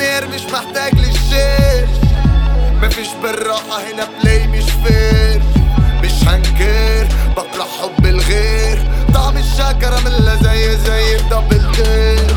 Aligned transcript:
بسنير 0.00 0.28
مش 0.28 0.42
محتاج 0.52 0.94
للشيش 0.94 1.90
مفيش 2.82 3.08
بالراحة 3.22 3.82
هنا 3.82 4.08
بلاي 4.22 4.46
مش 4.46 4.64
فير 4.64 5.42
مش 6.02 6.28
هنكر 6.28 7.08
بكره 7.36 7.66
حب 7.80 8.06
الغير. 8.06 8.78
طعم 9.14 9.36
الشجرة 9.36 10.00
من 10.04 10.38
زي 10.42 10.76
زي 10.76 11.16
الدبل 11.16 11.72
دير. 11.76 12.36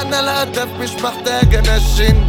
أنا 0.00 0.20
الهدف 0.20 0.68
مش 0.80 0.90
محتاج 0.90 1.54
أنشن. 1.54 2.24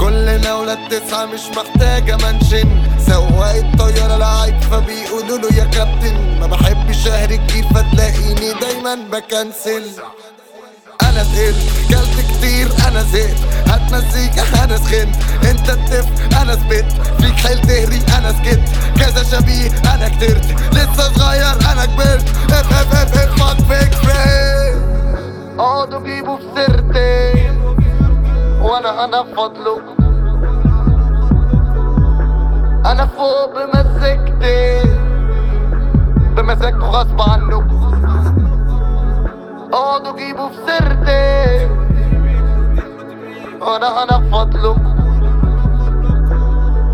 كلنا 0.00 0.54
ولاد 0.54 0.88
تسعة 0.88 1.24
مش 1.24 1.40
محتاجة 1.56 2.16
منشن 2.16 2.82
سواق 3.06 3.54
الطيارة 3.54 4.16
لعيب 4.16 4.60
فبيقولوا 4.60 5.38
له 5.38 5.56
يا 5.58 5.64
كابتن. 5.64 6.38
ما 6.40 6.46
بحبش 6.46 7.06
اهري 7.06 7.36
كتير 7.38 7.64
فتلاقيني 7.64 8.52
دايما 8.60 8.94
بكنسل. 8.94 9.84
أنا 11.08 11.22
تقل. 11.22 11.54
كلت 11.88 12.16
كتير 12.30 12.68
أنا 12.88 13.02
زهقت. 13.02 13.40
هات 13.68 13.92
مزيكا 13.92 14.64
أنا 14.64 14.76
سخنت. 14.76 15.16
أنت 15.50 15.70
التف 15.70 16.06
أنا 16.42 16.52
سبت. 16.52 16.86
فيك 17.20 17.34
حيل 17.34 17.60
تهري 17.60 18.00
أنا 18.18 18.32
سكت. 18.32 18.60
كذا 18.96 19.22
شبيه 19.22 19.70
أنا 19.94 20.08
كترت. 20.08 20.44
لسه 20.72 21.12
صغير 21.12 21.72
أنا 21.72 21.86
كبرت. 21.86 22.28
F 22.50 22.72
F 22.72 22.94
F 22.94 23.18
F 23.18 23.42
fuck 23.42 23.56
fake 23.56 23.94
friend 23.94 24.90
اقعدوا 25.58 26.00
جيبوا 26.00 26.36
في 26.36 26.42
سيرتي. 26.56 27.50
وأنا 28.60 29.04
أنا 29.04 29.22
بفضله 29.22 29.80
أنا 32.86 33.06
فوق 33.06 33.50
بمزجتي 33.54 34.80
بمزاجته 36.36 36.86
غصب 36.86 37.20
عنه 37.20 37.60
اقعدوا 39.72 40.16
جيبوا 40.16 40.48
في 40.48 40.54
سيرتي 40.66 41.66
وأنا 43.60 44.02
أنا 44.02 44.18
بفضله 44.18 44.76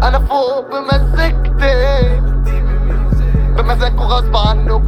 أنا 0.09 0.19
فوق 0.19 0.67
بمزجتي 0.71 2.21
بمزاجه 3.57 3.97
غصب 4.01 4.37
عنه 4.37 4.83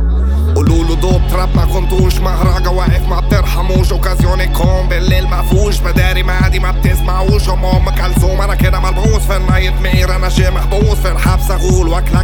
قولوا 0.54 0.84
له 0.84 0.94
دوب 0.96 1.20
تراب 1.30 1.48
ما 1.56 1.64
كنتوش 1.64 2.20
مهرجة 2.20 2.70
واقف 2.70 3.08
ما 3.08 3.20
بترحموش 3.20 3.92
اوكازيونكم 3.92 4.88
بالليل 4.88 5.26
مفهوش 5.26 5.82
مداري 5.82 6.22
معادي 6.22 6.58
ما 6.58 6.70
بتسمعوش 6.70 7.48
ام 7.48 7.64
ام 7.64 7.90
كلثوم 7.90 8.40
أنا 8.40 8.54
كده 8.54 8.80
ملبوس 8.80 9.22
في 9.26 9.36
النايت 9.36 9.74
مير 9.80 10.16
أنا 10.16 10.28
شي 10.28 10.50
محبوس 10.50 10.98
في 10.98 11.12
الحبس 11.12 11.50
اغول 11.50 11.88
واكلك 11.88 12.17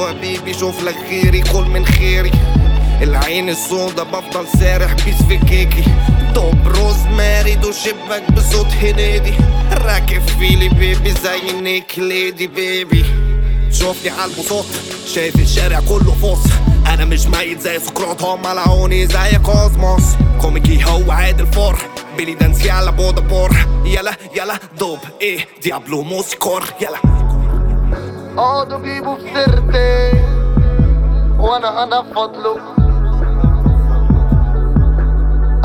برافو 0.00 0.16
يا 0.16 0.20
بيبي 0.20 0.54
شوف 0.54 0.82
لك 0.82 0.96
غيري 1.10 1.40
كل 1.40 1.64
من 1.64 1.86
خيري. 1.86 2.30
العين 3.02 3.48
السودا 3.48 4.02
بفضل 4.02 4.46
سارح 4.60 4.92
بيس 4.92 5.22
في 5.28 5.36
كيكي. 5.36 5.84
دوب 6.34 6.68
روزماري 6.68 7.54
دو 7.54 7.72
شبك 7.72 8.32
بصوت 8.32 8.66
هنيدي. 8.66 9.34
راكب 9.72 10.22
فيلي 10.38 10.68
بيبي 10.68 11.10
زي 11.10 11.60
نيك 11.60 11.98
ليدي 11.98 12.46
بيبي. 12.46 13.04
شوفني 13.72 14.10
على 14.10 14.30
البساط 14.30 14.64
شايف 15.14 15.36
الشارع 15.36 15.80
كله 15.80 16.12
فص 16.12 16.50
أنا 16.86 17.04
مش 17.04 17.26
ميت 17.26 17.60
زي 17.60 17.78
سقراط 17.78 18.22
هم 18.22 18.42
لعوني 18.42 19.06
زي 19.06 19.38
كوزموس. 19.44 20.04
كوميكي 20.40 20.84
هو 20.84 21.10
عادل 21.10 21.46
فور. 21.46 21.78
بيلي 22.16 22.34
دانسي 22.34 22.70
على 22.70 22.92
بودا 22.92 23.20
بور. 23.20 23.50
يلا 23.84 24.16
يلا 24.36 24.58
دوب 24.78 24.98
إيه؟ 25.20 25.48
ديابلو 25.62 26.02
موسيكور 26.02 26.64
يلا. 26.80 27.29
اقعدوا 28.38 28.78
جيبوا 28.78 29.16
في 29.16 29.34
سيرتي 29.34 30.22
وأنا 31.38 31.82
أنا 31.82 32.00
بفضله 32.00 32.56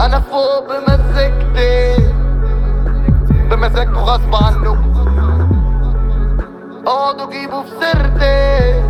أنا 0.05 0.19
فوق 0.19 0.67
بمزجتي 0.69 1.95
بمزاجته 3.49 3.99
غصب 3.99 4.35
عنه 4.35 4.75
اقعدوا 6.87 7.31
جيبوا 7.31 7.63
في 7.63 7.69
سيرتي 7.69 8.81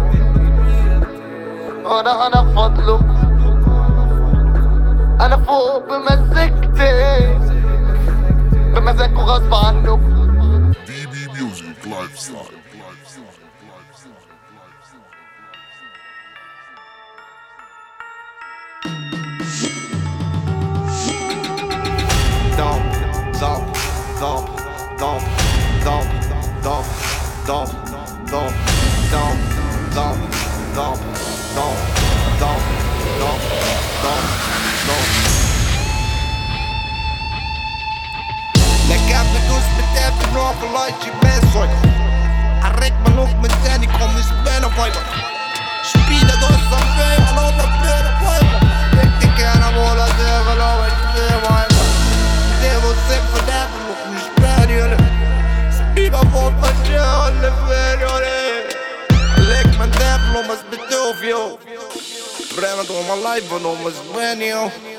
وأنا 1.85 2.28
أنا 2.28 2.41
بفضله 2.41 3.00
أنا 5.25 5.38
فوق 5.38 5.84
بمزجتي 5.90 7.38
بمزاجه 8.75 9.19
غصب 9.19 9.53
عنه 9.53 10.00
DB 10.88 11.16
Music 11.38 11.80
Lifestyle. 11.85 12.56
Dans, 29.16 29.22
dans, 29.96 30.18
dans, 30.76 30.98
dans, 31.56 31.56
dans, 31.56 31.76
dans, 32.38 32.59
dans, 33.22 33.38
dans. 34.03 34.36
But 62.56 62.64
I 62.64 62.70
haven't 62.70 63.08
my 63.08 63.16
life, 63.16 63.50
but 63.50 63.62
no 63.62 63.76
much 63.84 63.96
brand. 64.14 64.95